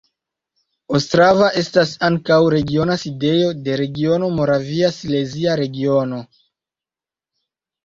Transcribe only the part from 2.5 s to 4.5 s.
regiona sidejo de regiono